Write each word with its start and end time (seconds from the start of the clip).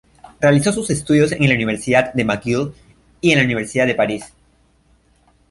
Realizó 0.39 0.71
sus 0.73 0.89
estudios 0.89 1.31
en 1.31 1.47
la 1.47 1.53
Universidad 1.53 2.11
de 2.13 2.25
McGill 2.25 2.73
y 3.21 3.33
en 3.33 3.37
la 3.37 3.43
Universidad 3.45 3.85
de 3.85 3.93
París. 3.93 4.33